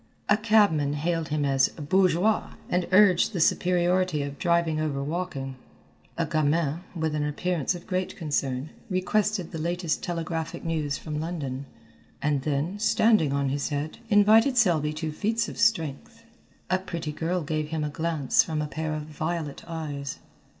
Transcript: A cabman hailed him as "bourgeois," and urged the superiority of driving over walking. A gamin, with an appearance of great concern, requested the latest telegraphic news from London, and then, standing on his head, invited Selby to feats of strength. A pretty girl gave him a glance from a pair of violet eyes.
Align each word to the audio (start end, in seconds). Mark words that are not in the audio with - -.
A 0.27 0.35
cabman 0.35 0.93
hailed 0.93 1.27
him 1.27 1.45
as 1.45 1.67
"bourgeois," 1.69 2.53
and 2.71 2.87
urged 2.91 3.33
the 3.33 3.39
superiority 3.39 4.23
of 4.23 4.39
driving 4.39 4.79
over 4.79 5.03
walking. 5.03 5.57
A 6.17 6.25
gamin, 6.25 6.79
with 6.95 7.13
an 7.13 7.23
appearance 7.23 7.75
of 7.75 7.85
great 7.85 8.15
concern, 8.17 8.71
requested 8.89 9.51
the 9.51 9.59
latest 9.59 10.01
telegraphic 10.01 10.65
news 10.65 10.97
from 10.97 11.19
London, 11.19 11.67
and 12.19 12.41
then, 12.41 12.79
standing 12.79 13.31
on 13.31 13.49
his 13.49 13.69
head, 13.69 13.99
invited 14.09 14.57
Selby 14.57 14.91
to 14.93 15.11
feats 15.11 15.47
of 15.47 15.59
strength. 15.59 16.23
A 16.71 16.79
pretty 16.79 17.11
girl 17.11 17.43
gave 17.43 17.67
him 17.67 17.83
a 17.83 17.89
glance 17.89 18.41
from 18.43 18.59
a 18.59 18.67
pair 18.67 18.95
of 18.95 19.03
violet 19.03 19.63
eyes. 19.67 20.17